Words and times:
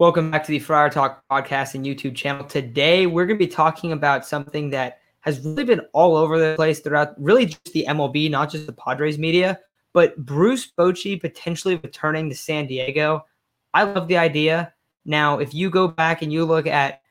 Welcome 0.00 0.30
back 0.30 0.44
to 0.44 0.52
the 0.52 0.60
Friar 0.60 0.90
Talk 0.90 1.24
podcast 1.28 1.74
and 1.74 1.84
YouTube 1.84 2.14
channel. 2.14 2.44
Today, 2.44 3.06
we're 3.06 3.26
going 3.26 3.36
to 3.36 3.44
be 3.44 3.50
talking 3.50 3.90
about 3.90 4.24
something 4.24 4.70
that 4.70 5.00
has 5.22 5.44
really 5.44 5.64
been 5.64 5.80
all 5.92 6.14
over 6.14 6.38
the 6.38 6.54
place 6.54 6.78
throughout 6.78 7.20
really 7.20 7.46
just 7.46 7.72
the 7.72 7.84
MLB, 7.88 8.30
not 8.30 8.48
just 8.48 8.66
the 8.66 8.72
Padres 8.72 9.18
media, 9.18 9.58
but 9.92 10.16
Bruce 10.24 10.70
Bochy 10.70 11.20
potentially 11.20 11.74
returning 11.82 12.30
to 12.30 12.36
San 12.36 12.68
Diego. 12.68 13.26
I 13.74 13.82
love 13.82 14.06
the 14.06 14.16
idea. 14.16 14.72
Now, 15.04 15.40
if 15.40 15.52
you 15.52 15.68
go 15.68 15.88
back 15.88 16.22
and 16.22 16.32
you 16.32 16.44
look 16.44 16.68
at 16.68 17.02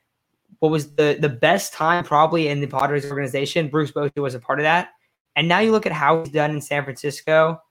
what 0.60 0.72
was 0.72 0.96
the, 0.96 1.18
the 1.20 1.28
best 1.28 1.74
time 1.74 2.06
probably 2.06 2.48
in 2.48 2.62
the 2.62 2.68
Padres 2.68 3.12
organization, 3.12 3.68
Bruce 3.68 3.92
Bochy 3.92 4.22
was 4.22 4.34
a 4.34 4.40
part 4.40 4.60
of 4.60 4.64
that. 4.64 4.92
And 5.36 5.50
now 5.50 5.60
you 5.60 5.74
look 5.74 5.86
at 5.86 5.92
how 5.92 6.22
he's 6.22 6.32
done 6.32 6.52
in 6.52 6.62
San 6.62 6.86
Francisco, 6.86 7.62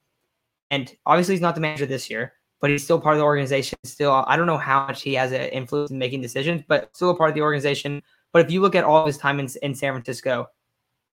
and 0.71 0.95
obviously 1.07 1.37
he's 1.37 1.41
not 1.41 1.55
the 1.55 1.63
manager 1.63 1.87
this 1.87 2.11
year, 2.11 2.35
but 2.61 2.71
he's 2.71 2.85
still 2.85 3.01
part 3.01 3.15
of 3.15 3.19
the 3.19 3.25
organization. 3.25 3.79
Still, 3.85 4.25
I 4.27 4.37
don't 4.37 4.47
know 4.47 4.59
how 4.59 4.87
much 4.87 5.03
he 5.03 5.15
has 5.15 5.33
an 5.33 5.43
influence 5.51 5.91
in 5.91 5.99
making 5.99 6.23
decisions, 6.23 6.63
but 6.67 6.95
still 6.95 7.11
a 7.11 7.17
part 7.17 7.31
of 7.31 7.35
the 7.35 7.43
organization. 7.43 8.03
But 8.33 8.45
if 8.45 8.51
you 8.51 8.61
look 8.61 8.75
at 8.75 8.85
all 8.85 9.07
his 9.07 9.19
time 9.19 9.41
in, 9.41 9.49
in 9.63 9.75
San 9.75 9.93
Francisco, 9.93 10.49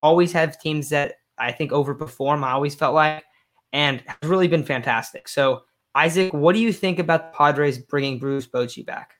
always 0.02 0.31
have 0.31 0.59
teams 0.59 0.89
that 0.89 1.16
I 1.38 1.52
think 1.52 1.71
overperform. 1.71 2.43
I 2.43 2.52
always 2.52 2.75
felt 2.75 2.93
like, 2.93 3.23
and 3.71 4.02
has 4.05 4.29
really 4.29 4.47
been 4.47 4.63
fantastic. 4.63 5.27
So, 5.27 5.63
Isaac, 5.95 6.33
what 6.33 6.53
do 6.53 6.59
you 6.59 6.73
think 6.73 6.99
about 6.99 7.31
the 7.31 7.38
Padres 7.38 7.77
bringing 7.77 8.19
Bruce 8.19 8.47
Bochy 8.47 8.85
back? 8.85 9.13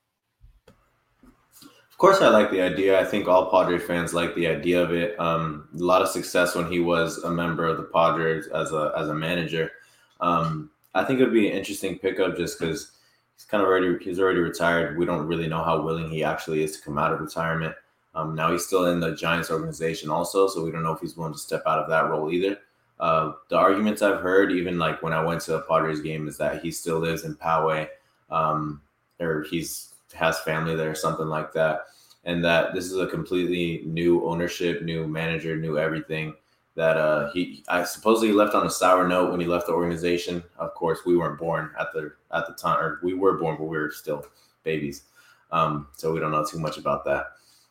Of 0.68 1.98
course, 1.98 2.22
I 2.22 2.30
like 2.30 2.52
the 2.52 2.62
idea. 2.62 3.00
I 3.00 3.06
think 3.06 3.28
all 3.28 3.50
Padres 3.50 3.84
fans 3.84 4.14
like 4.14 4.36
the 4.36 4.48
idea 4.48 4.82
of 4.82 4.92
it. 4.92 5.18
Um, 5.20 5.70
a 5.74 5.78
lot 5.78 6.02
of 6.02 6.10
success 6.10 6.56
when 6.56 6.70
he 6.72 6.80
was 6.80 7.20
a 7.20 7.30
member 7.30 7.66
of 7.66 7.78
the 7.78 7.84
Padres 7.84 8.48
as 8.48 8.72
a 8.74 8.92
as 8.98 9.10
a 9.10 9.14
manager. 9.14 9.72
Um, 10.20 10.72
I 10.94 11.04
think 11.04 11.20
it 11.20 11.24
would 11.24 11.34
be 11.34 11.50
an 11.50 11.58
interesting 11.58 11.98
pickup 11.98 12.38
just 12.38 12.60
because 12.60 12.92
he's 13.36 13.46
kind 13.46 13.64
of 13.64 13.68
already 13.68 14.04
he's 14.04 14.20
already 14.20 14.40
retired. 14.40 14.98
We 14.98 15.06
don't 15.06 15.28
really 15.28 15.48
know 15.48 15.64
how 15.64 15.82
willing 15.82 16.10
he 16.10 16.24
actually 16.24 16.64
is 16.64 16.78
to 16.78 16.84
come 16.84 16.98
out 16.98 17.14
of 17.14 17.20
retirement. 17.20 17.76
Um, 18.16 18.36
now 18.36 18.52
he's 18.52 18.66
still 18.66 18.86
in 18.86 19.00
the 19.00 19.16
Giants 19.16 19.50
organization 19.50 20.10
also, 20.10 20.48
so 20.48 20.64
we 20.64 20.72
don't 20.72 20.84
know 20.84 20.94
if 20.94 21.00
he's 21.00 21.18
willing 21.18 21.34
to 21.34 21.40
step 21.40 21.64
out 21.66 21.80
of 21.80 21.90
that 21.90 22.10
role 22.10 22.32
either. 22.32 22.60
Uh, 23.00 23.34
the 23.50 23.58
arguments 23.58 24.04
I've 24.04 24.22
heard, 24.22 24.52
even 24.52 24.78
like 24.78 25.02
when 25.02 25.14
I 25.14 25.24
went 25.24 25.42
to 25.42 25.56
a 25.56 25.62
Padres 25.62 26.00
game, 26.00 26.28
is 26.28 26.38
that 26.38 26.62
he 26.62 26.70
still 26.70 27.00
lives 27.00 27.24
in 27.24 27.36
Poway, 27.36 27.88
um, 28.30 28.82
or 29.20 29.44
he's 29.50 29.96
has 30.14 30.40
family 30.42 30.76
there, 30.76 30.92
or 30.92 30.96
something 30.96 31.26
like 31.26 31.52
that, 31.54 31.86
and 32.24 32.46
that 32.46 32.76
this 32.76 32.86
is 32.86 32.98
a 32.98 33.08
completely 33.08 33.82
new 33.88 34.24
ownership, 34.28 34.84
new 34.84 35.08
manager, 35.08 35.58
new 35.58 35.80
everything 35.80 36.36
that 36.76 36.98
uh, 36.98 37.32
he 37.32 37.64
I 37.68 37.84
supposedly 37.84 38.34
left 38.34 38.56
on 38.56 38.66
a 38.66 38.70
sour 38.70 39.08
note 39.08 39.32
when 39.32 39.40
he 39.40 39.46
left 39.46 39.68
the 39.68 39.74
organization. 39.74 40.44
Of 40.58 40.74
course, 40.74 41.00
we 41.06 41.16
weren't 41.16 41.40
born 41.40 41.72
at 41.80 41.94
the 41.94 42.14
at 42.32 42.48
the 42.48 42.54
time, 42.54 42.80
or 42.80 43.00
we 43.04 43.14
were 43.14 43.38
born, 43.38 43.58
but 43.58 43.66
we 43.66 43.78
were 43.78 43.92
still 43.92 44.26
babies, 44.64 45.04
um, 45.52 45.88
so 45.96 46.14
we 46.14 46.20
don't 46.20 46.32
know 46.32 46.46
too 46.46 46.60
much 46.60 46.78
about 46.78 47.06
that. 47.06 47.28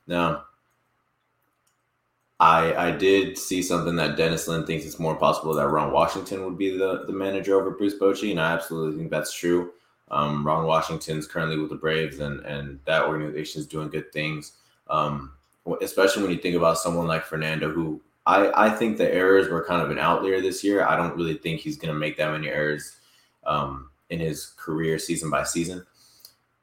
Now, 0.07 0.45
I 2.39 2.75
I 2.75 2.91
did 2.93 3.37
see 3.37 3.63
something 3.63 3.97
that 3.97 4.17
Dennis 4.17 4.47
Lin 4.47 4.67
thinks 4.67 4.87
it's 4.87 5.01
more 5.01 5.17
possible 5.17 5.53
that 5.55 5.69
Ron 5.69 5.93
Washington 5.93 6.45
would 6.45 6.59
be 6.59 6.77
the 6.77 7.05
the 7.07 7.13
manager 7.13 7.59
over 7.59 7.71
Bruce 7.71 7.99
Bochy, 7.99 8.31
and 8.31 8.41
I 8.41 8.53
absolutely 8.53 8.99
think 8.99 9.11
that's 9.11 9.35
true. 9.35 9.73
Um, 10.13 10.47
Ron 10.47 10.67
Washington's 10.67 11.27
currently 11.27 11.59
with 11.59 11.71
the 11.71 11.77
Braves, 11.77 12.21
and 12.21 12.41
and 12.47 12.79
that 12.85 13.07
organization 13.07 13.61
is 13.61 13.67
doing 13.67 13.89
good 13.89 14.13
things. 14.13 14.53
Um, 14.89 15.33
especially 15.81 16.23
when 16.23 16.33
you 16.33 16.39
think 16.39 16.57
about 16.57 16.79
someone 16.79 17.07
like 17.07 17.25
Fernando, 17.25 17.71
who 17.71 18.01
I, 18.27 18.67
I 18.67 18.71
think 18.71 18.99
the 18.99 19.13
errors 19.13 19.49
were 19.49 19.65
kind 19.65 19.83
of 19.83 19.91
an 19.91 19.99
outlier 19.99 20.41
this 20.41 20.63
year. 20.63 20.85
I 20.85 20.97
don't 20.97 21.17
really 21.17 21.35
think 21.35 21.61
he's 21.61 21.77
going 21.77 21.93
to 21.93 21.99
make 21.99 22.17
that 22.19 22.31
many 22.31 22.49
errors 22.49 22.97
um, 23.45 23.91
in 24.11 24.21
his 24.21 24.47
career 24.57 24.99
season 24.99 25.31
by 25.31 25.45
season. 25.45 25.85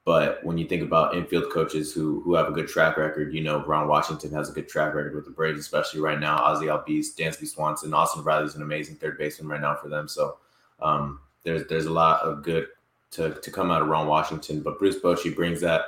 But 0.06 0.44
when 0.44 0.58
you 0.58 0.66
think 0.66 0.82
about 0.82 1.16
infield 1.16 1.52
coaches 1.52 1.94
who 1.94 2.22
who 2.22 2.34
have 2.34 2.48
a 2.48 2.52
good 2.52 2.68
track 2.68 2.98
record, 2.98 3.34
you 3.34 3.44
know, 3.44 3.64
Ron 3.66 3.88
Washington 3.88 4.32
has 4.32 4.50
a 4.50 4.54
good 4.54 4.68
track 4.68 4.96
record 4.96 5.14
with 5.14 5.26
the 5.26 5.32
Braves, 5.32 5.60
especially 5.60 6.00
right 6.00 6.20
now. 6.20 6.38
Ozzie 6.38 6.68
Albies, 6.68 7.16
Dansby 7.16 7.48
Swanson, 7.48 7.94
Austin 7.94 8.24
Riley's 8.24 8.56
an 8.56 8.62
amazing 8.62 8.96
third 8.96 9.18
baseman 9.18 9.50
right 9.50 9.62
now 9.62 9.76
for 9.76 9.90
them. 9.90 10.08
So 10.08 10.38
um, 10.82 11.20
there's 11.44 11.68
there's 11.68 11.86
a 11.86 11.94
lot 11.94 12.22
of 12.22 12.42
good 12.42 12.68
to, 13.12 13.36
to 13.36 13.52
come 13.52 13.70
out 13.70 13.82
of 13.82 13.88
Ron 13.88 14.08
Washington. 14.08 14.62
But 14.62 14.80
Bruce 14.80 15.00
Bochy 15.00 15.36
brings 15.36 15.62
that 15.62 15.88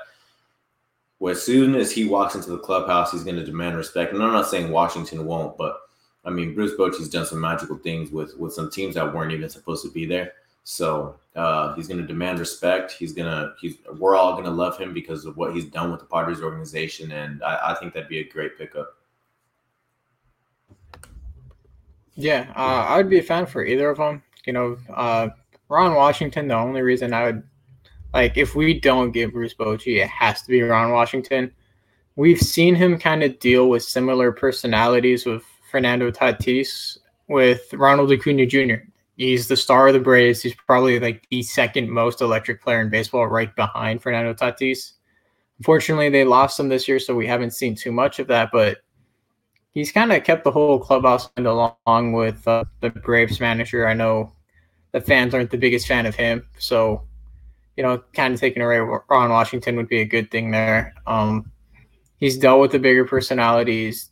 well, 1.21 1.31
as 1.31 1.43
soon 1.43 1.75
as 1.75 1.91
he 1.91 2.03
walks 2.03 2.33
into 2.33 2.49
the 2.49 2.57
clubhouse, 2.57 3.11
he's 3.11 3.23
going 3.23 3.35
to 3.35 3.45
demand 3.45 3.77
respect. 3.77 4.11
And 4.11 4.23
I'm 4.23 4.31
not 4.31 4.47
saying 4.47 4.71
Washington 4.71 5.23
won't, 5.23 5.55
but 5.55 5.79
I 6.25 6.31
mean, 6.31 6.55
Bruce 6.55 6.75
Bochy's 6.75 7.09
done 7.09 7.27
some 7.27 7.39
magical 7.39 7.77
things 7.77 8.09
with 8.09 8.35
with 8.37 8.53
some 8.53 8.71
teams 8.71 8.95
that 8.95 9.13
weren't 9.13 9.31
even 9.31 9.47
supposed 9.47 9.85
to 9.85 9.91
be 9.91 10.07
there. 10.07 10.33
So 10.63 11.15
uh, 11.35 11.75
he's 11.75 11.87
going 11.87 12.01
to 12.01 12.07
demand 12.07 12.39
respect. 12.39 12.93
He's 12.93 13.13
gonna 13.13 13.53
he's 13.61 13.75
we're 13.99 14.15
all 14.15 14.31
going 14.31 14.45
to 14.45 14.51
love 14.51 14.79
him 14.79 14.95
because 14.95 15.25
of 15.25 15.37
what 15.37 15.53
he's 15.53 15.65
done 15.65 15.91
with 15.91 15.99
the 15.99 16.07
Padres 16.07 16.41
organization, 16.41 17.11
and 17.11 17.43
I, 17.43 17.59
I 17.69 17.75
think 17.75 17.93
that'd 17.93 18.09
be 18.09 18.19
a 18.19 18.27
great 18.27 18.57
pickup. 18.57 18.97
Yeah, 22.15 22.51
uh, 22.55 22.85
I 22.89 22.97
would 22.97 23.11
be 23.11 23.19
a 23.19 23.23
fan 23.23 23.45
for 23.45 23.63
either 23.63 23.91
of 23.91 23.99
them. 23.99 24.23
You 24.47 24.53
know, 24.53 24.77
uh, 24.91 25.29
Ron 25.69 25.93
Washington. 25.93 26.47
The 26.47 26.55
only 26.55 26.81
reason 26.81 27.13
I 27.13 27.25
would 27.25 27.43
like 28.13 28.37
if 28.37 28.55
we 28.55 28.79
don't 28.79 29.11
get 29.11 29.33
Bruce 29.33 29.53
Bochy, 29.53 30.01
it 30.01 30.09
has 30.09 30.41
to 30.43 30.49
be 30.49 30.61
Ron 30.61 30.91
Washington. 30.91 31.51
We've 32.15 32.39
seen 32.39 32.75
him 32.75 32.99
kind 32.99 33.23
of 33.23 33.39
deal 33.39 33.69
with 33.69 33.83
similar 33.83 34.31
personalities 34.31 35.25
with 35.25 35.43
Fernando 35.69 36.11
Tatis, 36.11 36.97
with 37.27 37.73
Ronald 37.73 38.11
Acuna 38.11 38.45
Jr. 38.45 38.83
He's 39.15 39.47
the 39.47 39.55
star 39.55 39.87
of 39.87 39.93
the 39.93 39.99
Braves. 39.99 40.41
He's 40.41 40.55
probably 40.55 40.99
like 40.99 41.25
the 41.29 41.43
second 41.43 41.89
most 41.89 42.21
electric 42.21 42.61
player 42.61 42.81
in 42.81 42.89
baseball, 42.89 43.27
right 43.27 43.55
behind 43.55 44.01
Fernando 44.01 44.33
Tatis. 44.33 44.93
Unfortunately, 45.59 46.09
they 46.09 46.25
lost 46.25 46.59
him 46.59 46.69
this 46.69 46.87
year, 46.87 46.99
so 46.99 47.15
we 47.15 47.27
haven't 47.27 47.51
seen 47.51 47.75
too 47.75 47.91
much 47.91 48.19
of 48.19 48.27
that. 48.27 48.49
But 48.51 48.79
he's 49.73 49.91
kind 49.91 50.11
of 50.11 50.23
kept 50.23 50.43
the 50.43 50.51
whole 50.51 50.79
clubhouse 50.79 51.29
along 51.37 52.13
with 52.13 52.45
uh, 52.47 52.65
the 52.81 52.89
Braves 52.89 53.39
manager. 53.39 53.87
I 53.87 53.93
know 53.93 54.33
the 54.91 55.01
fans 55.01 55.33
aren't 55.33 55.51
the 55.51 55.57
biggest 55.57 55.87
fan 55.87 56.05
of 56.05 56.15
him, 56.15 56.45
so 56.57 57.03
you 57.81 57.87
know, 57.87 57.97
kind 58.13 58.31
of 58.31 58.39
taking 58.39 58.61
away 58.61 58.77
Ron 58.77 59.31
Washington 59.31 59.75
would 59.75 59.87
be 59.87 60.01
a 60.01 60.05
good 60.05 60.29
thing 60.29 60.51
there. 60.51 60.93
Um, 61.07 61.51
he's 62.17 62.37
dealt 62.37 62.61
with 62.61 62.71
the 62.71 62.77
bigger 62.77 63.05
personalities. 63.05 64.11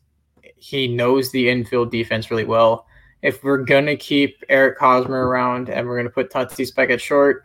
He 0.55 0.87
knows 0.87 1.31
the 1.31 1.49
infield 1.49 1.91
defense 1.91 2.31
really 2.31 2.45
well. 2.45 2.87
If 3.21 3.43
we're 3.43 3.63
gonna 3.63 3.95
keep 3.95 4.43
Eric 4.49 4.79
Hosmer 4.79 5.27
around 5.27 5.69
and 5.69 5.87
we're 5.87 5.97
gonna 5.97 6.09
put 6.09 6.31
Tatis 6.31 6.73
back 6.73 6.89
at 6.89 6.99
short 6.99 7.43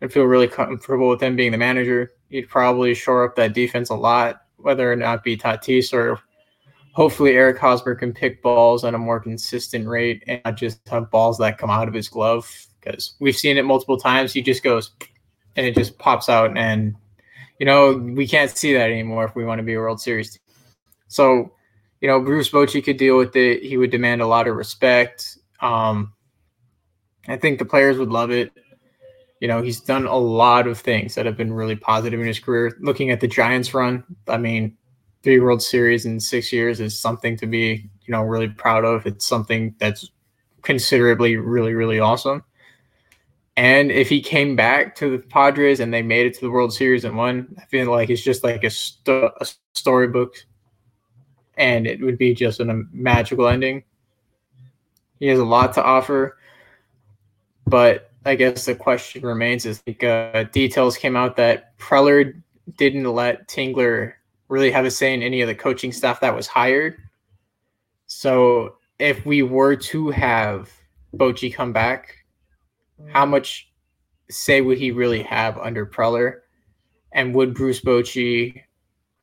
and 0.00 0.10
feel 0.10 0.24
really 0.24 0.48
comfortable 0.48 1.10
with 1.10 1.22
him 1.22 1.36
being 1.36 1.52
the 1.52 1.58
manager, 1.58 2.12
he'd 2.30 2.48
probably 2.48 2.94
shore 2.94 3.26
up 3.26 3.36
that 3.36 3.52
defense 3.52 3.90
a 3.90 3.94
lot, 3.94 4.40
whether 4.56 4.90
or 4.90 4.96
not 4.96 5.22
be 5.22 5.36
Tatis 5.36 5.92
or 5.92 6.18
hopefully 6.92 7.32
Eric 7.32 7.58
Hosmer 7.58 7.94
can 7.94 8.14
pick 8.14 8.40
balls 8.42 8.86
at 8.86 8.94
a 8.94 8.98
more 8.98 9.20
consistent 9.20 9.86
rate 9.86 10.24
and 10.28 10.40
not 10.46 10.56
just 10.56 10.80
have 10.88 11.10
balls 11.10 11.36
that 11.36 11.58
come 11.58 11.68
out 11.68 11.88
of 11.88 11.94
his 11.94 12.08
glove. 12.08 12.50
Because 12.80 13.16
we've 13.20 13.36
seen 13.36 13.58
it 13.58 13.66
multiple 13.66 13.98
times. 13.98 14.32
He 14.32 14.40
just 14.40 14.62
goes 14.62 14.92
and 15.58 15.66
it 15.66 15.74
just 15.74 15.98
pops 15.98 16.28
out. 16.30 16.56
And 16.56 16.94
you 17.58 17.66
know 17.66 17.92
we 17.92 18.26
can't 18.26 18.56
see 18.56 18.72
that 18.72 18.90
anymore 18.90 19.24
if 19.24 19.34
we 19.34 19.44
want 19.44 19.58
to 19.58 19.64
be 19.64 19.74
a 19.74 19.78
World 19.78 20.00
Series 20.00 20.30
team. 20.30 20.54
So 21.08 21.52
you 22.00 22.08
know 22.08 22.20
Bruce 22.20 22.50
Bochy 22.50 22.82
could 22.82 22.96
deal 22.96 23.18
with 23.18 23.36
it. 23.36 23.62
He 23.62 23.76
would 23.76 23.90
demand 23.90 24.22
a 24.22 24.26
lot 24.26 24.48
of 24.48 24.56
respect. 24.56 25.36
Um, 25.60 26.14
I 27.26 27.36
think 27.36 27.58
the 27.58 27.64
players 27.64 27.98
would 27.98 28.10
love 28.10 28.30
it. 28.30 28.52
You 29.40 29.48
know, 29.48 29.62
he's 29.62 29.80
done 29.80 30.06
a 30.06 30.16
lot 30.16 30.66
of 30.66 30.78
things 30.78 31.14
that 31.14 31.26
have 31.26 31.36
been 31.36 31.52
really 31.52 31.76
positive 31.76 32.18
in 32.18 32.26
his 32.26 32.40
career. 32.40 32.76
Looking 32.80 33.10
at 33.10 33.20
the 33.20 33.28
Giants 33.28 33.72
run, 33.72 34.02
I 34.26 34.36
mean, 34.36 34.76
three 35.22 35.38
World 35.38 35.62
Series 35.62 36.06
in 36.06 36.18
six 36.18 36.52
years 36.52 36.80
is 36.80 36.98
something 36.98 37.36
to 37.36 37.46
be, 37.46 37.88
you 38.04 38.12
know, 38.12 38.22
really 38.22 38.48
proud 38.48 38.84
of. 38.84 39.06
It's 39.06 39.26
something 39.26 39.76
that's 39.78 40.10
considerably 40.62 41.36
really, 41.36 41.74
really 41.74 42.00
awesome. 42.00 42.42
And 43.58 43.90
if 43.90 44.08
he 44.08 44.20
came 44.20 44.54
back 44.54 44.94
to 44.96 45.10
the 45.10 45.18
Padres 45.18 45.80
and 45.80 45.92
they 45.92 46.00
made 46.00 46.26
it 46.26 46.34
to 46.34 46.40
the 46.42 46.50
World 46.50 46.72
Series 46.72 47.04
and 47.04 47.16
won, 47.16 47.56
I 47.58 47.64
feel 47.64 47.90
like 47.90 48.08
it's 48.08 48.22
just 48.22 48.44
like 48.44 48.62
a, 48.62 48.70
a 49.40 49.46
storybook, 49.74 50.36
and 51.56 51.84
it 51.84 52.00
would 52.00 52.18
be 52.18 52.34
just 52.34 52.60
a 52.60 52.84
magical 52.92 53.48
ending. 53.48 53.82
He 55.18 55.26
has 55.26 55.40
a 55.40 55.44
lot 55.44 55.72
to 55.72 55.82
offer, 55.82 56.38
but 57.66 58.12
I 58.24 58.36
guess 58.36 58.64
the 58.64 58.76
question 58.76 59.22
remains: 59.22 59.66
is 59.66 59.82
like 59.88 60.04
uh, 60.04 60.44
details 60.52 60.96
came 60.96 61.16
out 61.16 61.34
that 61.38 61.76
Preller 61.78 62.40
didn't 62.76 63.12
let 63.12 63.48
Tingler 63.48 64.12
really 64.46 64.70
have 64.70 64.84
a 64.84 64.90
say 64.92 65.12
in 65.12 65.20
any 65.20 65.40
of 65.40 65.48
the 65.48 65.54
coaching 65.56 65.90
staff 65.90 66.20
that 66.20 66.36
was 66.36 66.46
hired. 66.46 66.96
So 68.06 68.76
if 69.00 69.26
we 69.26 69.42
were 69.42 69.74
to 69.74 70.10
have 70.10 70.70
Bochy 71.16 71.52
come 71.52 71.72
back 71.72 72.17
how 73.06 73.24
much 73.24 73.70
say 74.30 74.60
would 74.60 74.78
he 74.78 74.90
really 74.90 75.22
have 75.22 75.58
under 75.58 75.86
Preller? 75.86 76.40
And 77.12 77.34
would 77.34 77.54
Bruce 77.54 77.80
Bochy 77.80 78.62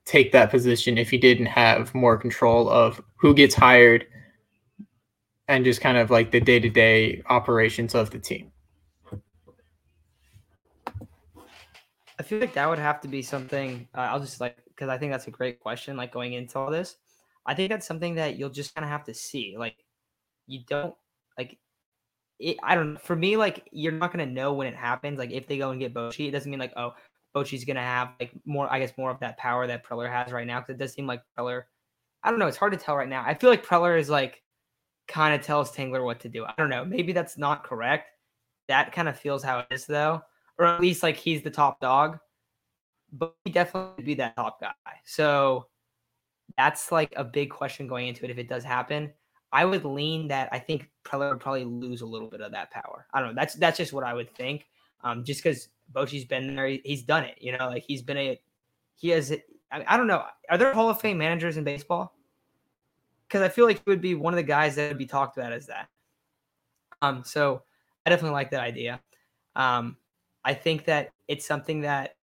take 0.05 0.31
that 0.31 0.51
position 0.51 0.97
if 0.97 1.09
he 1.09 1.17
didn't 1.17 1.47
have 1.47 1.93
more 1.93 2.17
control 2.17 2.69
of 2.69 3.01
who 3.15 3.33
gets 3.33 3.55
hired 3.55 4.05
and 5.47 5.63
just 5.63 5.81
kind 5.81 5.97
of 5.97 6.09
like 6.09 6.31
the 6.31 6.39
day 6.39 6.59
to 6.59 6.69
day 6.69 7.21
operations 7.29 7.93
of 7.93 8.09
the 8.09 8.19
team? 8.19 8.51
I 12.17 12.23
feel 12.23 12.39
like 12.39 12.53
that 12.53 12.69
would 12.69 12.79
have 12.79 13.01
to 13.01 13.07
be 13.07 13.21
something. 13.21 13.87
Uh, 13.93 14.01
I'll 14.01 14.19
just 14.19 14.39
like 14.39 14.57
because 14.67 14.89
I 14.89 14.97
think 14.97 15.11
that's 15.11 15.27
a 15.27 15.31
great 15.31 15.59
question. 15.59 15.97
Like 15.97 16.11
going 16.11 16.33
into 16.33 16.57
all 16.57 16.71
this, 16.71 16.95
I 17.45 17.53
think 17.53 17.69
that's 17.69 17.85
something 17.85 18.15
that 18.15 18.37
you'll 18.37 18.49
just 18.49 18.73
kind 18.73 18.85
of 18.85 18.89
have 18.89 19.03
to 19.05 19.13
see. 19.13 19.55
Like 19.57 19.75
you 20.47 20.61
don't 20.67 20.95
like 21.37 21.57
it. 22.39 22.57
I 22.63 22.75
don't 22.75 22.93
know. 22.93 22.99
For 22.99 23.15
me, 23.15 23.37
like 23.37 23.67
you're 23.71 23.91
not 23.91 24.11
gonna 24.11 24.25
know 24.25 24.53
when 24.53 24.67
it 24.67 24.75
happens. 24.75 25.19
Like 25.19 25.31
if 25.31 25.47
they 25.47 25.57
go 25.57 25.71
and 25.71 25.79
get 25.79 25.93
Bochy, 25.93 26.27
it 26.27 26.31
doesn't 26.31 26.49
mean 26.49 26.59
like 26.59 26.73
oh 26.75 26.93
Bochy's 27.35 27.65
gonna 27.65 27.81
have 27.81 28.09
like 28.19 28.31
more. 28.45 28.71
I 28.71 28.79
guess 28.79 28.93
more 28.97 29.11
of 29.11 29.19
that 29.19 29.37
power 29.37 29.67
that 29.67 29.85
Preller 29.85 30.11
has 30.11 30.31
right 30.31 30.47
now 30.47 30.59
because 30.59 30.75
it 30.75 30.79
does 30.79 30.93
seem 30.93 31.07
like 31.07 31.21
Preller. 31.37 31.63
I 32.23 32.29
don't 32.29 32.39
know. 32.39 32.47
It's 32.47 32.57
hard 32.57 32.73
to 32.73 32.79
tell 32.79 32.95
right 32.95 33.09
now. 33.09 33.23
I 33.25 33.33
feel 33.33 33.49
like 33.49 33.65
Preller 33.65 33.99
is 33.99 34.09
like 34.09 34.41
kind 35.07 35.35
of 35.35 35.45
tells 35.45 35.71
Tingler 35.71 36.03
what 36.03 36.19
to 36.21 36.29
do. 36.29 36.45
I 36.45 36.53
don't 36.57 36.69
know. 36.69 36.85
Maybe 36.85 37.13
that's 37.13 37.37
not 37.37 37.63
correct. 37.63 38.09
That 38.67 38.91
kind 38.91 39.07
of 39.07 39.19
feels 39.19 39.43
how 39.43 39.59
it 39.59 39.67
is 39.69 39.85
though, 39.85 40.21
or 40.57 40.65
at 40.65 40.81
least 40.81 41.03
like 41.03 41.17
he's 41.17 41.43
the 41.43 41.51
top 41.51 41.79
dog. 41.79 42.17
But 43.11 43.35
he 43.45 43.51
definitely 43.51 44.03
be 44.03 44.15
that 44.15 44.35
top 44.35 44.59
guy. 44.59 44.73
So 45.05 45.67
that's 46.57 46.91
like 46.91 47.13
a 47.15 47.23
big 47.23 47.49
question 47.49 47.87
going 47.87 48.07
into 48.07 48.25
it 48.25 48.31
if 48.31 48.37
it 48.37 48.49
does 48.49 48.63
happen. 48.63 49.13
I 49.55 49.63
would 49.63 49.85
lean 49.85 50.27
that 50.27 50.49
I 50.51 50.59
think 50.59 50.89
Preller 51.05 51.29
would 51.29 51.39
probably 51.39 51.63
lose 51.63 52.01
a 52.01 52.05
little 52.05 52.27
bit 52.27 52.41
of 52.41 52.51
that 52.51 52.71
power. 52.71 53.07
I 53.13 53.21
don't 53.21 53.29
know. 53.29 53.35
That's 53.35 53.55
that's 53.55 53.77
just 53.77 53.93
what 53.93 54.03
I 54.03 54.13
would 54.13 54.29
think. 54.35 54.65
Um, 55.01 55.23
just 55.23 55.41
because 55.41 55.69
Bochy's 55.93 56.25
been 56.25 56.57
there, 56.57 56.67
he's 56.67 57.03
done 57.03 57.23
it. 57.23 57.37
You 57.39 57.57
know, 57.57 57.69
like 57.69 57.85
he's 57.87 58.01
been 58.01 58.17
a 58.17 58.41
he 58.95 59.09
has. 59.09 59.31
I, 59.71 59.85
I 59.87 59.95
don't 59.95 60.07
know. 60.07 60.25
Are 60.49 60.57
there 60.57 60.73
Hall 60.73 60.89
of 60.89 60.99
Fame 60.99 61.17
managers 61.17 61.55
in 61.55 61.63
baseball? 61.63 62.13
Because 63.25 63.43
I 63.43 63.47
feel 63.47 63.65
like 63.65 63.77
he 63.77 63.89
would 63.89 64.01
be 64.01 64.13
one 64.13 64.33
of 64.33 64.35
the 64.35 64.43
guys 64.43 64.75
that 64.75 64.89
would 64.89 64.97
be 64.97 65.05
talked 65.05 65.37
about 65.37 65.53
as 65.53 65.67
that. 65.67 65.87
Um, 67.01 67.23
so 67.23 67.63
I 68.05 68.09
definitely 68.09 68.33
like 68.33 68.51
that 68.51 68.61
idea. 68.61 68.99
Um, 69.55 69.95
I 70.43 70.53
think 70.53 70.83
that 70.85 71.13
it's 71.29 71.45
something 71.45 71.79
that 71.81 72.17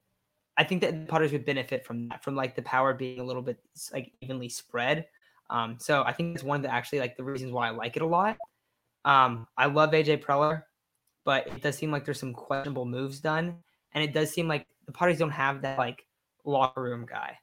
I 0.57 0.65
think 0.65 0.81
that 0.81 0.91
the 0.91 1.09
Padres 1.09 1.31
would 1.31 1.45
benefit 1.45 1.85
from 1.85 2.09
that, 2.09 2.25
from 2.25 2.35
like 2.35 2.55
the 2.55 2.61
power 2.61 2.93
being 2.93 3.21
a 3.21 3.23
little 3.23 3.41
bit 3.41 3.57
like 3.93 4.11
evenly 4.19 4.49
spread. 4.49 5.05
Um, 5.51 5.77
so 5.79 6.03
I 6.03 6.13
think 6.13 6.33
it's 6.33 6.43
one 6.43 6.55
of 6.55 6.63
the 6.63 6.73
actually 6.73 6.99
like 6.99 7.17
the 7.17 7.23
reasons 7.23 7.51
why 7.51 7.67
I 7.67 7.71
like 7.71 7.97
it 7.97 8.01
a 8.01 8.07
lot. 8.07 8.37
Um, 9.03 9.47
I 9.57 9.65
love 9.65 9.91
AJ 9.91 10.23
Preller, 10.23 10.63
but 11.25 11.45
it 11.47 11.61
does 11.61 11.77
seem 11.77 11.91
like 11.91 12.05
there's 12.05 12.19
some 12.19 12.33
questionable 12.33 12.85
moves 12.85 13.19
done, 13.19 13.57
and 13.93 14.03
it 14.03 14.13
does 14.13 14.31
seem 14.31 14.47
like 14.47 14.65
the 14.85 14.91
parties 14.91 15.19
don't 15.19 15.29
have 15.29 15.61
that 15.61 15.77
like 15.77 16.05
locker 16.45 16.81
room 16.81 17.05
guy. 17.07 17.37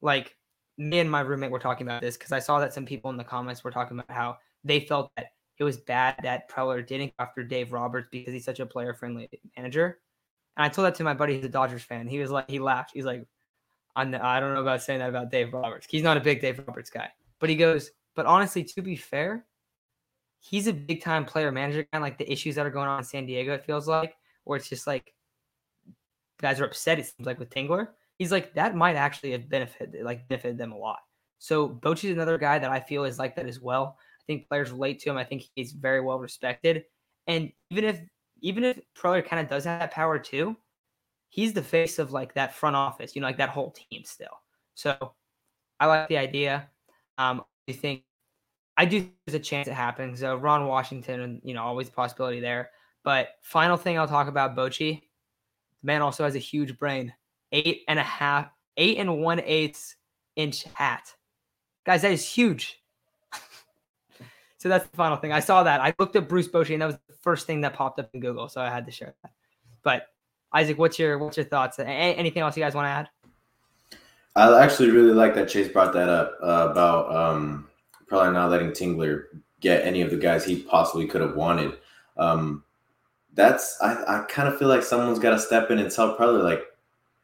Like 0.00 0.36
me 0.78 0.98
and 0.98 1.10
my 1.10 1.20
roommate 1.20 1.50
were 1.50 1.58
talking 1.58 1.86
about 1.86 2.00
this 2.00 2.16
because 2.16 2.32
I 2.32 2.38
saw 2.38 2.58
that 2.60 2.72
some 2.72 2.86
people 2.86 3.10
in 3.10 3.18
the 3.18 3.24
comments 3.24 3.62
were 3.62 3.70
talking 3.70 3.98
about 3.98 4.10
how 4.10 4.38
they 4.64 4.80
felt 4.80 5.12
that 5.16 5.32
it 5.58 5.64
was 5.64 5.76
bad 5.76 6.16
that 6.22 6.50
Preller 6.50 6.84
didn't 6.86 7.08
go 7.18 7.24
after 7.24 7.44
Dave 7.44 7.72
Roberts 7.72 8.08
because 8.10 8.32
he's 8.32 8.46
such 8.46 8.60
a 8.60 8.66
player 8.66 8.94
friendly 8.94 9.28
manager. 9.56 9.98
And 10.56 10.64
I 10.64 10.70
told 10.70 10.86
that 10.86 10.94
to 10.96 11.04
my 11.04 11.12
buddy 11.12 11.36
who's 11.36 11.44
a 11.44 11.50
Dodgers 11.50 11.82
fan. 11.82 12.08
He 12.08 12.18
was 12.18 12.30
like, 12.30 12.48
he 12.48 12.58
laughed. 12.58 12.92
He's 12.94 13.04
like, 13.04 13.26
I'm, 13.94 14.14
I 14.14 14.40
don't 14.40 14.54
know 14.54 14.62
about 14.62 14.82
saying 14.82 15.00
that 15.00 15.10
about 15.10 15.30
Dave 15.30 15.52
Roberts. 15.52 15.86
He's 15.88 16.02
not 16.02 16.16
a 16.16 16.20
big 16.20 16.40
Dave 16.40 16.62
Roberts 16.66 16.88
guy. 16.88 17.10
But 17.40 17.50
he 17.50 17.56
goes, 17.56 17.90
but 18.14 18.26
honestly, 18.26 18.62
to 18.62 18.82
be 18.82 18.96
fair, 18.96 19.46
he's 20.38 20.66
a 20.66 20.72
big 20.72 21.02
time 21.02 21.24
player 21.24 21.50
manager 21.50 21.86
guy. 21.92 21.98
Like 21.98 22.18
the 22.18 22.30
issues 22.30 22.54
that 22.54 22.66
are 22.66 22.70
going 22.70 22.88
on 22.88 22.98
in 22.98 23.04
San 23.04 23.26
Diego, 23.26 23.54
it 23.54 23.64
feels 23.64 23.88
like, 23.88 24.14
where 24.44 24.56
it's 24.56 24.68
just 24.68 24.86
like 24.86 25.12
guys 26.40 26.60
are 26.60 26.64
upset, 26.64 26.98
it 26.98 27.06
seems 27.06 27.26
like 27.26 27.38
with 27.38 27.50
Tingler. 27.50 27.88
He's 28.18 28.32
like, 28.32 28.54
that 28.54 28.74
might 28.74 28.96
actually 28.96 29.32
have 29.32 29.48
benefited 29.48 30.04
like 30.04 30.28
benefited 30.28 30.58
them 30.58 30.72
a 30.72 30.76
lot. 30.76 31.00
So 31.38 31.68
Bochy's 31.68 32.10
another 32.10 32.38
guy 32.38 32.58
that 32.58 32.70
I 32.70 32.80
feel 32.80 33.04
is 33.04 33.18
like 33.18 33.36
that 33.36 33.46
as 33.46 33.60
well. 33.60 33.96
I 34.20 34.24
think 34.26 34.48
players 34.48 34.70
relate 34.70 35.00
to 35.00 35.10
him. 35.10 35.16
I 35.16 35.24
think 35.24 35.44
he's 35.54 35.72
very 35.72 36.00
well 36.00 36.18
respected. 36.18 36.84
And 37.26 37.50
even 37.70 37.84
if 37.84 38.00
even 38.42 38.64
if 38.64 38.80
Preller 38.96 39.26
kind 39.26 39.40
of 39.42 39.48
does 39.48 39.64
have 39.64 39.80
that 39.80 39.90
power 39.90 40.18
too, 40.18 40.56
he's 41.28 41.52
the 41.52 41.62
face 41.62 41.98
of 41.98 42.12
like 42.12 42.34
that 42.34 42.54
front 42.54 42.76
office, 42.76 43.14
you 43.14 43.20
know, 43.20 43.26
like 43.26 43.38
that 43.38 43.50
whole 43.50 43.70
team 43.70 44.02
still. 44.04 44.42
So 44.74 45.14
I 45.78 45.86
like 45.86 46.08
the 46.08 46.18
idea. 46.18 46.68
Um, 47.20 47.44
I 47.68 47.72
think 47.72 48.02
I 48.78 48.86
do 48.86 49.00
think 49.00 49.12
there's 49.26 49.34
a 49.34 49.38
chance 49.38 49.68
it 49.68 49.74
happens. 49.74 50.20
So 50.20 50.36
Ron 50.36 50.66
Washington, 50.66 51.20
and 51.20 51.40
you 51.44 51.52
know, 51.52 51.62
always 51.62 51.88
a 51.88 51.92
possibility 51.92 52.40
there. 52.40 52.70
But 53.04 53.28
final 53.42 53.76
thing 53.76 53.98
I'll 53.98 54.08
talk 54.08 54.26
about 54.26 54.56
Bochy. 54.56 55.02
The 55.82 55.86
man 55.86 56.00
also 56.00 56.24
has 56.24 56.34
a 56.34 56.38
huge 56.38 56.78
brain. 56.78 57.12
Eight 57.52 57.82
and 57.88 57.98
a 57.98 58.02
half, 58.02 58.50
eight 58.78 58.96
and 58.96 59.20
one 59.20 59.40
eighth 59.40 59.96
inch 60.36 60.64
hat. 60.74 61.14
Guys, 61.84 62.02
that 62.02 62.12
is 62.12 62.26
huge. 62.26 62.82
So 64.58 64.68
that's 64.68 64.86
the 64.86 64.94
final 64.94 65.16
thing. 65.16 65.32
I 65.32 65.40
saw 65.40 65.62
that. 65.62 65.80
I 65.80 65.94
looked 65.98 66.16
at 66.16 66.28
Bruce 66.28 66.46
Bochy, 66.46 66.74
and 66.74 66.82
that 66.82 66.86
was 66.86 66.98
the 67.08 67.14
first 67.22 67.46
thing 67.46 67.62
that 67.62 67.72
popped 67.72 67.98
up 67.98 68.10
in 68.12 68.20
Google. 68.20 68.46
So 68.50 68.60
I 68.60 68.68
had 68.68 68.84
to 68.84 68.92
share 68.92 69.14
that. 69.22 69.32
But 69.82 70.08
Isaac, 70.52 70.76
what's 70.76 70.98
your 70.98 71.16
what's 71.16 71.38
your 71.38 71.46
thoughts? 71.46 71.78
anything 71.78 72.42
else 72.42 72.58
you 72.58 72.62
guys 72.62 72.74
want 72.74 72.84
to 72.84 72.90
add? 72.90 73.08
I 74.36 74.62
actually 74.62 74.90
really 74.90 75.12
like 75.12 75.34
that 75.34 75.48
Chase 75.48 75.68
brought 75.68 75.92
that 75.92 76.08
up 76.08 76.38
uh, 76.42 76.68
about 76.70 77.14
um, 77.14 77.68
probably 78.06 78.32
not 78.32 78.50
letting 78.50 78.70
Tingler 78.70 79.24
get 79.60 79.84
any 79.84 80.02
of 80.02 80.10
the 80.10 80.16
guys 80.16 80.44
he 80.44 80.62
possibly 80.62 81.06
could 81.06 81.20
have 81.20 81.36
wanted. 81.36 81.74
Um, 82.16 82.64
that's 83.34 83.76
I, 83.80 83.94
I 84.06 84.24
kind 84.28 84.48
of 84.48 84.58
feel 84.58 84.68
like 84.68 84.82
someone's 84.82 85.18
got 85.18 85.30
to 85.30 85.38
step 85.38 85.70
in 85.70 85.78
and 85.78 85.90
tell 85.90 86.16
Preller 86.16 86.42
like 86.42 86.62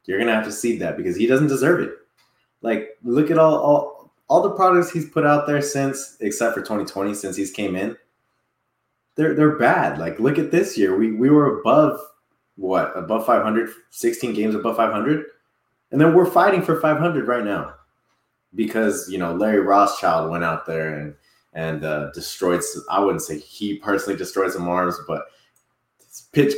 you're 0.05 0.19
gonna 0.19 0.35
have 0.35 0.45
to 0.45 0.53
see 0.53 0.79
that 0.79 0.97
because 0.97 1.17
he 1.17 1.27
doesn't 1.27 1.49
deserve 1.49 1.81
it. 1.81 1.93
Like 2.63 2.97
look 3.03 3.31
at 3.31 3.39
all 3.39 3.57
all 3.57 4.13
all 4.29 4.43
the 4.43 4.51
products 4.51 4.91
he's 4.91 5.09
put 5.09 5.25
out 5.25 5.47
there 5.47 5.63
since, 5.63 6.17
except 6.21 6.55
for 6.55 6.61
2020, 6.61 7.15
since 7.15 7.37
he's 7.37 7.51
came 7.51 7.77
in, 7.77 7.97
they're 9.15 9.35
they're 9.35 9.57
bad. 9.57 9.99
Like 9.99 10.19
look 10.19 10.39
at 10.39 10.51
this 10.51 10.77
year, 10.77 10.97
we 10.97 11.13
we 11.13 11.31
were 11.31 11.61
above 11.61 12.01
what 12.57 12.97
above 12.97 13.27
500, 13.27 13.71
16 13.91 14.33
games 14.33 14.55
above 14.55 14.77
500, 14.77 15.27
and 15.93 16.01
then 16.01 16.15
we're 16.15 16.31
fighting 16.31 16.63
for 16.63 16.81
500 16.81 17.27
right 17.27 17.45
now 17.45 17.75
because 18.55 19.09
you 19.09 19.19
know 19.19 19.35
Larry 19.35 19.61
Rothschild 19.61 20.31
went 20.31 20.45
out 20.45 20.67
there 20.67 20.99
and 20.99 21.15
and 21.53 21.85
uh, 21.85 22.11
destroyed. 22.13 22.63
I 22.91 23.01
wouldn't 23.01 23.23
say 23.23 23.39
he 23.39 23.77
personally 23.77 24.19
destroyed 24.19 24.53
some 24.53 24.69
arms, 24.69 24.99
but 25.07 25.25
his 25.99 26.29
pitch 26.33 26.55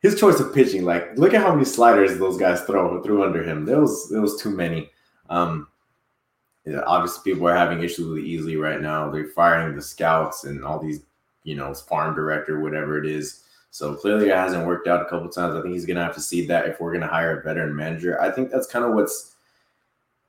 his 0.00 0.20
choice 0.20 0.38
of 0.38 0.54
pitching. 0.54 0.84
Like 0.84 1.16
look 1.16 1.32
at 1.32 1.40
how 1.40 1.52
many 1.52 1.64
sliders 1.64 2.18
those 2.18 2.36
guys 2.36 2.60
throw 2.62 3.02
threw 3.02 3.24
under 3.24 3.42
him. 3.42 3.64
There 3.64 3.80
was 3.80 4.10
there 4.10 4.20
was 4.20 4.40
too 4.40 4.50
many. 4.50 4.90
Um, 5.30 5.68
yeah, 6.66 6.82
obviously 6.86 7.32
people 7.32 7.48
are 7.48 7.56
having 7.56 7.82
issues 7.82 8.06
with 8.06 8.22
Easley 8.22 8.60
right 8.60 8.80
now. 8.80 9.10
They're 9.10 9.28
firing 9.28 9.74
the 9.74 9.82
scouts 9.82 10.44
and 10.44 10.64
all 10.64 10.78
these, 10.78 11.00
you 11.42 11.56
know, 11.56 11.74
farm 11.74 12.14
director, 12.14 12.60
whatever 12.60 13.02
it 13.02 13.06
is. 13.10 13.44
So 13.74 13.92
clearly 13.96 14.28
it 14.28 14.36
hasn't 14.36 14.64
worked 14.64 14.86
out 14.86 15.02
a 15.02 15.04
couple 15.06 15.28
times. 15.28 15.56
I 15.56 15.60
think 15.60 15.74
he's 15.74 15.84
gonna 15.84 16.04
have 16.04 16.14
to 16.14 16.20
see 16.20 16.46
that 16.46 16.68
if 16.68 16.78
we're 16.78 16.92
gonna 16.92 17.08
hire 17.08 17.40
a 17.40 17.42
veteran 17.42 17.74
manager. 17.74 18.22
I 18.22 18.30
think 18.30 18.52
that's 18.52 18.68
kind 18.68 18.84
of 18.84 18.94
what's 18.94 19.34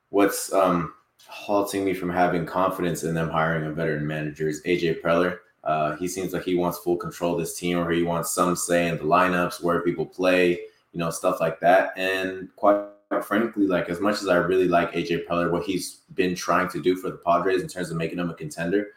what's 0.08 0.52
um 0.52 0.94
halting 1.28 1.84
me 1.84 1.94
from 1.94 2.10
having 2.10 2.44
confidence 2.44 3.04
in 3.04 3.14
them 3.14 3.30
hiring 3.30 3.64
a 3.66 3.70
veteran 3.70 4.04
manager 4.04 4.48
is 4.48 4.64
AJ 4.64 5.00
Preller. 5.00 5.38
Uh, 5.62 5.94
he 5.94 6.08
seems 6.08 6.32
like 6.32 6.42
he 6.42 6.56
wants 6.56 6.78
full 6.78 6.96
control 6.96 7.34
of 7.34 7.38
this 7.38 7.56
team, 7.56 7.78
or 7.78 7.88
he 7.92 8.02
wants 8.02 8.34
some 8.34 8.56
say 8.56 8.88
in 8.88 8.96
the 8.96 9.04
lineups, 9.04 9.62
where 9.62 9.80
people 9.82 10.04
play, 10.04 10.58
you 10.90 10.98
know, 10.98 11.10
stuff 11.10 11.38
like 11.38 11.60
that. 11.60 11.92
And 11.96 12.48
quite 12.56 12.86
frankly, 13.22 13.68
like 13.68 13.88
as 13.88 14.00
much 14.00 14.22
as 14.22 14.26
I 14.26 14.38
really 14.38 14.66
like 14.66 14.90
AJ 14.90 15.24
Preller, 15.24 15.52
what 15.52 15.62
he's 15.62 16.00
been 16.14 16.34
trying 16.34 16.68
to 16.70 16.82
do 16.82 16.96
for 16.96 17.10
the 17.10 17.18
Padres 17.18 17.62
in 17.62 17.68
terms 17.68 17.92
of 17.92 17.96
making 17.96 18.16
them 18.16 18.28
a 18.28 18.34
contender, 18.34 18.88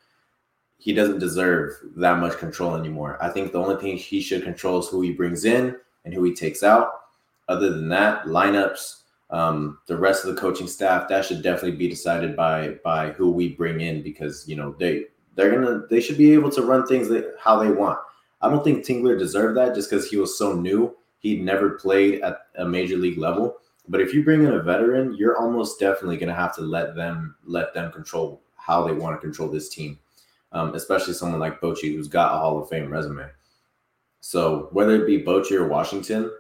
he 0.80 0.94
doesn't 0.94 1.20
deserve 1.20 1.74
that 1.98 2.20
much 2.20 2.38
control 2.38 2.76
anymore. 2.76 3.18
I 3.22 3.30
think 3.30 3.52
the 3.52 3.60
only 3.60 3.76
thing 3.76 3.98
he 3.98 4.22
should 4.22 4.44
control 4.44 4.80
is 4.80 4.88
who 4.88 5.02
he 5.02 5.12
brings 5.12 5.46
in 5.46 5.76
and 6.06 6.14
who 6.14 6.24
he 6.24 6.34
takes 6.34 6.64
out. 6.64 7.02
Other 7.50 7.70
than 7.70 7.90
that, 7.90 8.26
lineups, 8.26 9.02
um, 9.30 9.78
the 9.88 9.98
rest 9.98 10.26
of 10.26 10.34
the 10.34 10.42
coaching 10.42 10.68
staff, 10.68 11.08
that 11.10 11.26
should 11.26 11.44
definitely 11.44 11.78
be 11.78 11.90
decided 11.90 12.36
by 12.36 12.80
by 12.84 13.12
who 13.12 13.30
we 13.30 13.50
bring 13.50 13.82
in 13.82 14.02
because 14.02 14.48
you 14.48 14.56
know 14.56 14.76
they 14.80 15.06
they're 15.36 15.52
gonna 15.52 15.86
they 15.90 16.00
should 16.00 16.18
be 16.18 16.34
able 16.34 16.50
to 16.52 16.62
run 16.62 16.88
things 16.88 17.10
that, 17.10 17.36
how 17.40 17.62
they 17.62 17.72
want. 17.72 18.00
I 18.42 18.50
don't 18.50 18.64
think 18.64 18.86
Tingler 18.86 19.20
deserved 19.20 19.58
that 19.58 19.76
just 19.76 19.90
because 19.90 20.10
he 20.10 20.18
was 20.18 20.38
so 20.38 20.54
new. 20.54 20.96
He'd 21.20 21.44
never 21.44 21.72
played 21.72 22.22
at 22.22 22.48
a 22.58 22.66
major 22.66 22.96
league 22.96 23.18
level. 23.18 23.58
But 23.90 24.02
if 24.02 24.14
you 24.14 24.24
bring 24.24 24.44
in 24.44 24.54
a 24.54 24.62
veteran, 24.62 25.16
you're 25.16 25.38
almost 25.38 25.80
definitely 25.80 26.18
to 26.20 26.34
have 26.34 26.56
to 26.56 26.62
let 26.62 26.96
them 26.96 27.36
let 27.46 27.74
them 27.74 27.92
control 27.92 28.42
how 28.56 28.86
they 28.86 28.94
want 28.94 29.16
to 29.16 29.20
control 29.20 29.50
this 29.50 29.68
team, 29.68 30.00
um, 30.52 30.74
especially 30.76 31.14
someone 31.14 31.40
like 31.40 31.62
Bochy 31.62 31.96
who's 31.96 32.08
got 32.08 32.36
a 32.36 32.40
Hall 32.40 32.62
of 32.62 32.70
Fame 32.70 32.92
resume. 32.92 33.26
So 34.22 34.70
whether 34.72 34.96
it 34.96 35.08
be 35.08 35.24
Bochy 35.24 35.54
or 35.54 35.68
Washington, 35.68 36.32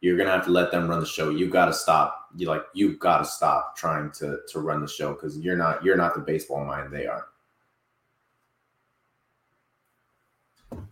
you're 0.00 0.16
gonna 0.16 0.30
have 0.30 0.44
to 0.44 0.50
let 0.50 0.70
them 0.70 0.88
run 0.88 1.00
the 1.00 1.06
show. 1.06 1.30
You 1.30 1.48
got 1.48 1.66
to 1.66 1.72
stop. 1.72 2.28
You 2.36 2.46
like 2.46 2.62
you 2.74 2.96
got 2.98 3.18
to 3.18 3.24
stop 3.24 3.76
trying 3.76 4.10
to 4.12 4.38
to 4.48 4.60
run 4.60 4.80
the 4.80 4.88
show 4.88 5.12
because 5.12 5.38
you're 5.38 5.56
not 5.56 5.84
you're 5.84 5.96
not 5.96 6.14
the 6.14 6.20
baseball 6.20 6.64
mind 6.64 6.92
they 6.92 7.06
are. 7.06 7.26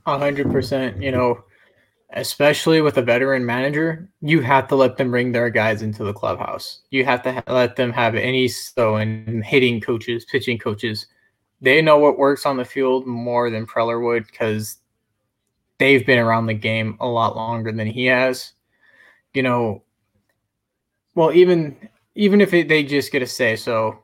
A 0.06 0.18
hundred 0.18 0.50
percent. 0.50 1.00
You 1.00 1.12
know, 1.12 1.44
especially 2.14 2.80
with 2.80 2.96
a 2.96 3.02
veteran 3.02 3.46
manager, 3.46 4.08
you 4.20 4.40
have 4.40 4.66
to 4.68 4.76
let 4.76 4.96
them 4.96 5.10
bring 5.10 5.32
their 5.32 5.50
guys 5.50 5.82
into 5.82 6.02
the 6.02 6.12
clubhouse. 6.12 6.80
You 6.90 7.04
have 7.04 7.22
to 7.22 7.32
ha- 7.34 7.42
let 7.46 7.76
them 7.76 7.92
have 7.92 8.14
any 8.14 8.48
so 8.48 8.96
and 8.96 9.44
hitting 9.44 9.80
coaches, 9.80 10.24
pitching 10.24 10.58
coaches. 10.58 11.06
They 11.60 11.82
know 11.82 11.98
what 11.98 12.18
works 12.18 12.46
on 12.46 12.56
the 12.56 12.64
field 12.64 13.06
more 13.06 13.50
than 13.50 13.66
Preller 13.66 14.02
would 14.04 14.26
because 14.26 14.78
they've 15.78 16.04
been 16.06 16.18
around 16.18 16.46
the 16.46 16.54
game 16.54 16.96
a 17.00 17.06
lot 17.06 17.36
longer 17.36 17.72
than 17.72 17.86
he 17.86 18.06
has. 18.06 18.52
You 19.34 19.42
know, 19.42 19.82
Well, 21.14 21.32
even 21.32 21.76
even 22.14 22.40
if 22.40 22.54
it, 22.54 22.68
they 22.68 22.82
just 22.82 23.12
get 23.12 23.22
a 23.22 23.26
say, 23.26 23.56
so 23.56 23.98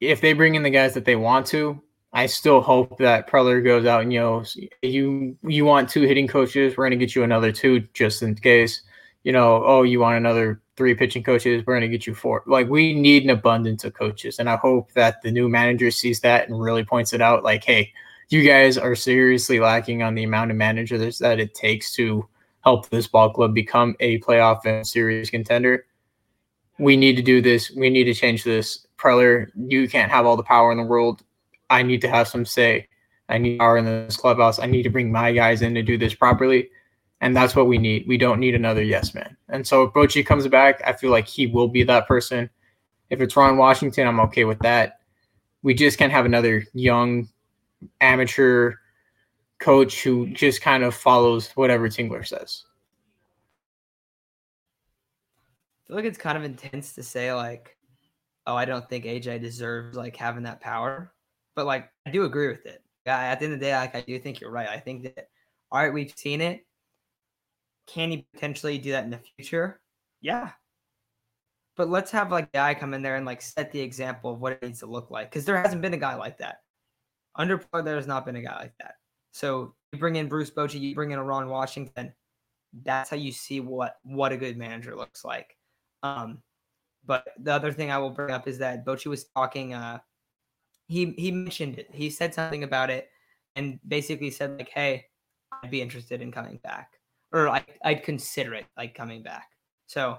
if 0.00 0.20
they 0.20 0.32
bring 0.32 0.54
in 0.54 0.62
the 0.62 0.70
guys 0.70 0.94
that 0.94 1.04
they 1.04 1.16
want 1.16 1.46
to, 1.48 1.80
I 2.12 2.26
still 2.26 2.60
hope 2.60 2.98
that 2.98 3.28
Preller 3.28 3.62
goes 3.62 3.86
out 3.86 4.02
and 4.02 4.12
you 4.12 4.20
know 4.20 4.44
you 4.82 5.36
you 5.42 5.64
want 5.64 5.88
two 5.88 6.02
hitting 6.02 6.26
coaches, 6.28 6.76
we're 6.76 6.86
gonna 6.86 6.96
get 6.96 7.14
you 7.14 7.22
another 7.22 7.52
two 7.52 7.80
just 7.94 8.22
in 8.22 8.34
case. 8.34 8.82
You 9.22 9.32
know, 9.32 9.62
oh, 9.64 9.82
you 9.82 10.00
want 10.00 10.16
another 10.16 10.62
three 10.76 10.94
pitching 10.94 11.22
coaches, 11.22 11.62
we're 11.66 11.74
gonna 11.74 11.88
get 11.88 12.06
you 12.06 12.14
four. 12.14 12.42
Like 12.46 12.68
we 12.68 12.94
need 12.94 13.24
an 13.24 13.30
abundance 13.30 13.84
of 13.84 13.92
coaches, 13.94 14.38
and 14.38 14.48
I 14.48 14.56
hope 14.56 14.92
that 14.92 15.20
the 15.22 15.30
new 15.30 15.48
manager 15.48 15.90
sees 15.90 16.20
that 16.20 16.48
and 16.48 16.58
really 16.58 16.84
points 16.84 17.12
it 17.12 17.20
out. 17.20 17.44
Like, 17.44 17.62
hey, 17.64 17.92
you 18.30 18.42
guys 18.42 18.78
are 18.78 18.94
seriously 18.94 19.60
lacking 19.60 20.02
on 20.02 20.14
the 20.14 20.24
amount 20.24 20.50
of 20.52 20.56
managers 20.56 21.18
that 21.18 21.40
it 21.40 21.54
takes 21.54 21.92
to 21.96 22.26
help 22.62 22.88
this 22.88 23.06
ball 23.06 23.30
club 23.30 23.54
become 23.54 23.96
a 24.00 24.18
playoff 24.20 24.64
and 24.64 24.86
series 24.86 25.30
contender. 25.30 25.86
We 26.78 26.96
need 26.96 27.16
to 27.16 27.22
do 27.22 27.42
this. 27.42 27.70
We 27.70 27.90
need 27.90 28.04
to 28.04 28.14
change 28.14 28.44
this. 28.44 28.86
Preller, 28.98 29.48
you 29.54 29.88
can't 29.88 30.10
have 30.10 30.26
all 30.26 30.36
the 30.36 30.42
power 30.42 30.70
in 30.72 30.78
the 30.78 30.84
world. 30.84 31.22
I 31.68 31.82
need 31.82 32.00
to 32.02 32.08
have 32.08 32.28
some 32.28 32.44
say. 32.46 32.88
I 33.28 33.38
need 33.38 33.58
power 33.58 33.76
in 33.76 33.84
this 33.84 34.16
clubhouse. 34.16 34.58
I 34.58 34.66
need 34.66 34.82
to 34.84 34.90
bring 34.90 35.12
my 35.12 35.32
guys 35.32 35.62
in 35.62 35.74
to 35.74 35.82
do 35.82 35.98
this 35.98 36.14
properly. 36.14 36.70
And 37.20 37.36
that's 37.36 37.54
what 37.54 37.66
we 37.66 37.76
need. 37.76 38.08
We 38.08 38.16
don't 38.16 38.40
need 38.40 38.54
another 38.54 38.82
yes 38.82 39.14
man. 39.14 39.36
And 39.48 39.66
so 39.66 39.82
if 39.82 39.92
Bochy 39.92 40.24
comes 40.24 40.46
back, 40.48 40.80
I 40.86 40.94
feel 40.94 41.10
like 41.10 41.26
he 41.26 41.46
will 41.46 41.68
be 41.68 41.82
that 41.84 42.08
person. 42.08 42.48
If 43.10 43.20
it's 43.20 43.36
Ron 43.36 43.58
Washington, 43.58 44.06
I'm 44.06 44.20
okay 44.20 44.44
with 44.44 44.58
that. 44.60 45.00
We 45.62 45.74
just 45.74 45.98
can't 45.98 46.12
have 46.12 46.24
another 46.24 46.64
young 46.72 47.28
amateur 48.00 48.74
coach 49.58 50.02
who 50.02 50.28
just 50.28 50.62
kind 50.62 50.82
of 50.82 50.94
follows 50.94 51.50
whatever 51.50 51.88
Tingler 51.88 52.26
says. 52.26 52.64
I 55.84 55.86
feel 55.86 55.96
like 55.96 56.04
it's 56.06 56.18
kind 56.18 56.38
of 56.38 56.44
intense 56.44 56.94
to 56.94 57.02
say 57.02 57.34
like, 57.34 57.76
oh, 58.46 58.56
I 58.56 58.64
don't 58.64 58.88
think 58.88 59.04
AJ 59.04 59.42
deserves 59.42 59.96
like 59.96 60.16
having 60.16 60.44
that 60.44 60.60
power, 60.60 61.12
but 61.54 61.66
like 61.66 61.90
I 62.06 62.10
do 62.10 62.24
agree 62.24 62.48
with 62.48 62.64
it. 62.64 62.82
Yeah, 63.06 63.18
at 63.18 63.40
the 63.40 63.46
end 63.46 63.54
of 63.54 63.60
the 63.60 63.66
day, 63.66 63.76
like 63.76 63.94
I 63.94 64.00
do 64.00 64.18
think 64.18 64.40
you're 64.40 64.50
right. 64.50 64.68
I 64.68 64.78
think 64.78 65.02
that 65.02 65.28
all 65.70 65.82
right, 65.82 65.92
we've 65.92 66.12
seen 66.16 66.40
it. 66.40 66.66
Can 67.92 68.10
he 68.10 68.26
potentially 68.32 68.78
do 68.78 68.92
that 68.92 69.04
in 69.04 69.10
the 69.10 69.20
future? 69.36 69.80
Yeah. 70.20 70.50
But 71.76 71.88
let's 71.88 72.10
have 72.10 72.30
like 72.30 72.44
a 72.44 72.56
guy 72.56 72.74
come 72.74 72.94
in 72.94 73.02
there 73.02 73.16
and 73.16 73.26
like 73.26 73.42
set 73.42 73.72
the 73.72 73.80
example 73.80 74.32
of 74.32 74.40
what 74.40 74.52
it 74.52 74.62
needs 74.62 74.80
to 74.80 74.86
look 74.86 75.10
like. 75.10 75.30
Because 75.30 75.44
there 75.44 75.60
hasn't 75.60 75.82
been 75.82 75.94
a 75.94 75.98
guy 75.98 76.14
like 76.14 76.38
that. 76.38 76.58
Under 77.36 77.58
par, 77.58 77.82
there 77.82 77.96
has 77.96 78.06
not 78.06 78.26
been 78.26 78.36
a 78.36 78.42
guy 78.42 78.56
like 78.56 78.74
that. 78.78 78.96
So 79.32 79.74
you 79.92 79.98
bring 79.98 80.16
in 80.16 80.28
Bruce 80.28 80.50
Bochy, 80.50 80.80
you 80.80 80.94
bring 80.94 81.12
in 81.12 81.20
Ron 81.20 81.48
Washington. 81.48 82.12
That's 82.84 83.10
how 83.10 83.16
you 83.16 83.32
see 83.32 83.60
what 83.60 83.96
what 84.02 84.32
a 84.32 84.36
good 84.36 84.56
manager 84.56 84.94
looks 84.94 85.24
like. 85.24 85.56
Um, 86.02 86.42
but 87.04 87.26
the 87.38 87.52
other 87.52 87.72
thing 87.72 87.90
I 87.90 87.98
will 87.98 88.10
bring 88.10 88.30
up 88.30 88.46
is 88.46 88.58
that 88.58 88.84
Bochy 88.84 89.06
was 89.06 89.24
talking. 89.24 89.74
Uh, 89.74 89.98
he 90.86 91.14
he 91.16 91.30
mentioned 91.30 91.78
it. 91.78 91.88
He 91.92 92.10
said 92.10 92.34
something 92.34 92.62
about 92.62 92.90
it, 92.90 93.08
and 93.56 93.80
basically 93.86 94.30
said 94.30 94.58
like, 94.58 94.68
"Hey, 94.68 95.06
I'd 95.50 95.70
be 95.70 95.82
interested 95.82 96.20
in 96.22 96.30
coming 96.30 96.58
back, 96.62 96.99
or 97.32 97.48
I'd 97.84 98.02
consider 98.02 98.54
it 98.54 98.66
like 98.76 98.94
coming 98.94 99.22
back." 99.22 99.48
So 99.86 100.18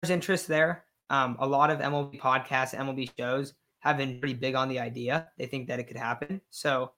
there's 0.00 0.10
interest 0.10 0.48
there. 0.48 0.84
Um, 1.10 1.36
a 1.40 1.46
lot 1.46 1.70
of 1.70 1.80
MLB 1.80 2.20
podcasts, 2.20 2.74
MLB 2.74 3.10
shows 3.18 3.54
have 3.80 3.96
been 3.96 4.20
pretty 4.20 4.34
big 4.34 4.54
on 4.54 4.68
the 4.68 4.78
idea. 4.78 5.28
They 5.38 5.46
think 5.46 5.66
that 5.68 5.80
it 5.80 5.84
could 5.84 5.96
happen. 5.96 6.40
So 6.50 6.92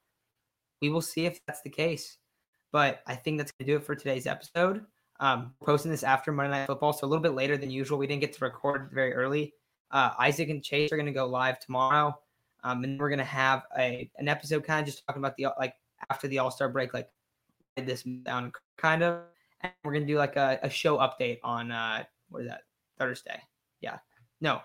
we 0.81 0.89
will 0.89 1.01
see 1.01 1.25
if 1.25 1.39
that's 1.47 1.61
the 1.61 1.69
case. 1.69 2.17
But 2.71 3.01
I 3.07 3.15
think 3.15 3.37
that's 3.37 3.51
going 3.51 3.65
to 3.67 3.73
do 3.73 3.77
it 3.77 3.85
for 3.85 3.95
today's 3.95 4.27
episode. 4.27 4.85
Um, 5.19 5.53
posting 5.63 5.91
this 5.91 6.03
after 6.03 6.31
Monday 6.31 6.57
Night 6.57 6.65
Football, 6.67 6.91
so 6.91 7.07
a 7.07 7.09
little 7.09 7.21
bit 7.21 7.33
later 7.33 7.55
than 7.55 7.69
usual. 7.69 7.97
We 7.97 8.07
didn't 8.07 8.21
get 8.21 8.33
to 8.33 8.43
record 8.43 8.89
very 8.93 9.13
early. 9.13 9.53
Uh, 9.91 10.11
Isaac 10.19 10.49
and 10.49 10.63
Chase 10.63 10.91
are 10.91 10.97
going 10.97 11.05
to 11.05 11.13
go 11.13 11.25
live 11.25 11.59
tomorrow, 11.59 12.17
um, 12.63 12.83
and 12.83 12.99
we're 12.99 13.09
going 13.09 13.19
to 13.19 13.23
have 13.23 13.63
a 13.77 14.09
an 14.17 14.27
episode 14.27 14.65
kind 14.65 14.81
of 14.81 14.85
just 14.87 15.05
talking 15.05 15.21
about 15.21 15.37
the 15.37 15.47
like 15.57 15.75
after 16.09 16.27
the 16.27 16.39
All 16.39 16.51
Star 16.51 16.67
break, 16.67 16.93
like 16.93 17.09
this 17.77 18.03
down 18.23 18.51
kind 18.77 19.03
of, 19.03 19.21
and 19.63 19.71
we're 19.83 19.93
to 19.93 20.05
do 20.05 20.17
like 20.17 20.35
a, 20.35 20.59
a 20.61 20.69
show 20.69 20.97
update 20.97 21.39
on 21.43 21.71
uh, 21.71 22.03
what 22.29 22.41
is 22.41 22.47
that 22.47 22.61
Thursday? 22.99 23.41
Yeah, 23.81 23.97
no, 24.41 24.61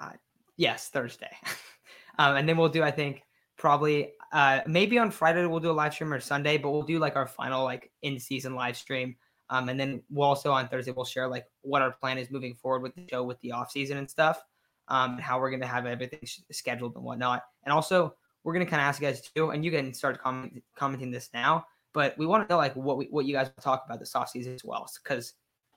uh, 0.00 0.10
yes, 0.56 0.88
Thursday. 0.88 1.30
um, 2.18 2.36
and 2.36 2.48
then 2.48 2.56
we'll 2.56 2.68
do, 2.68 2.82
I 2.82 2.90
think, 2.90 3.22
probably 3.56 4.12
uh, 4.32 4.60
maybe 4.66 4.98
on 4.98 5.10
Friday 5.10 5.46
we'll 5.46 5.60
do 5.60 5.70
a 5.70 5.72
live 5.72 5.94
stream 5.94 6.12
or 6.12 6.20
Sunday, 6.20 6.58
but 6.58 6.70
we'll 6.70 6.82
do 6.82 6.98
like 6.98 7.16
our 7.16 7.26
final 7.26 7.64
like 7.64 7.90
in 8.02 8.18
season 8.18 8.54
live 8.54 8.76
stream. 8.76 9.16
Um, 9.48 9.68
and 9.68 9.78
then 9.78 10.02
we'll 10.10 10.26
also 10.26 10.52
on 10.52 10.68
Thursday 10.68 10.92
we'll 10.92 11.04
share 11.04 11.28
like 11.28 11.46
what 11.62 11.80
our 11.80 11.92
plan 11.92 12.18
is 12.18 12.30
moving 12.30 12.54
forward 12.54 12.82
with 12.82 12.94
the 12.96 13.06
show 13.08 13.22
with 13.22 13.40
the 13.40 13.52
off 13.52 13.70
season 13.70 13.96
and 13.96 14.10
stuff. 14.10 14.42
Um, 14.88 15.12
and 15.12 15.20
how 15.20 15.40
we're 15.40 15.50
gonna 15.50 15.66
have 15.66 15.86
everything 15.86 16.20
scheduled 16.52 16.94
and 16.96 17.04
whatnot. 17.04 17.42
And 17.64 17.72
also 17.72 18.14
we're 18.44 18.52
gonna 18.52 18.66
kind 18.66 18.80
of 18.80 18.86
ask 18.86 19.00
you 19.00 19.06
guys 19.08 19.20
too, 19.20 19.50
and 19.50 19.64
you 19.64 19.70
can 19.70 19.92
start 19.94 20.20
comment, 20.22 20.62
commenting 20.76 21.10
this 21.10 21.30
now. 21.32 21.66
But 21.96 22.16
we 22.18 22.26
want 22.26 22.46
to 22.46 22.52
know 22.52 22.58
like 22.58 22.76
what 22.76 22.98
we, 22.98 23.06
what 23.06 23.24
you 23.24 23.32
guys 23.32 23.50
talk 23.58 23.84
about 23.86 23.98
this 24.00 24.14
off 24.14 24.28
season 24.28 24.52
as 24.52 24.62
well, 24.62 24.86
because 25.02 25.32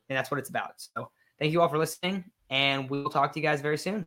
and 0.10 0.18
that's 0.18 0.30
what 0.30 0.38
it's 0.38 0.50
about. 0.50 0.74
So 0.76 1.10
thank 1.40 1.54
you 1.54 1.62
all 1.62 1.70
for 1.70 1.78
listening, 1.78 2.26
and 2.50 2.90
we 2.90 3.02
will 3.02 3.10
talk 3.10 3.32
to 3.32 3.40
you 3.40 3.44
guys 3.44 3.62
very 3.62 3.78
soon. 3.78 4.06